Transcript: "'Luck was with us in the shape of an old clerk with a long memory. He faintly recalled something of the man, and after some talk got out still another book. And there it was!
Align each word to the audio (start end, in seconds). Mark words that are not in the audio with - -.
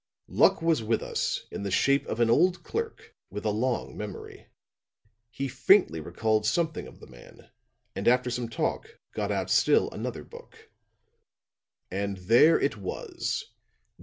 "'Luck 0.27 0.63
was 0.63 0.81
with 0.81 1.03
us 1.03 1.45
in 1.51 1.61
the 1.61 1.69
shape 1.69 2.07
of 2.07 2.19
an 2.19 2.27
old 2.31 2.63
clerk 2.63 3.15
with 3.29 3.45
a 3.45 3.51
long 3.51 3.95
memory. 3.95 4.47
He 5.29 5.47
faintly 5.47 5.99
recalled 5.99 6.47
something 6.47 6.87
of 6.87 6.99
the 6.99 7.05
man, 7.05 7.51
and 7.95 8.07
after 8.07 8.31
some 8.31 8.49
talk 8.49 8.97
got 9.13 9.31
out 9.31 9.51
still 9.51 9.91
another 9.91 10.23
book. 10.23 10.71
And 11.91 12.17
there 12.17 12.59
it 12.59 12.77
was! 12.77 13.51